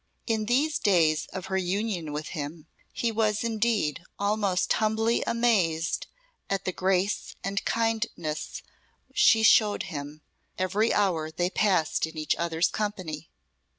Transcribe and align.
In 0.25 0.45
these 0.47 0.79
days 0.79 1.27
of 1.27 1.45
her 1.45 1.57
union 1.57 2.11
with 2.11 2.29
him, 2.29 2.65
he 2.91 3.11
was, 3.11 3.43
indeed, 3.43 4.01
almost 4.17 4.73
humbly 4.73 5.23
amazed 5.27 6.07
at 6.49 6.65
the 6.65 6.71
grace 6.71 7.35
and 7.43 7.63
kindness 7.65 8.63
she 9.13 9.43
showed 9.43 9.83
him 9.93 10.21
every 10.57 10.91
hour 10.91 11.29
they 11.29 11.51
passed 11.51 12.07
in 12.07 12.17
each 12.17 12.35
other's 12.37 12.69
company. 12.69 13.29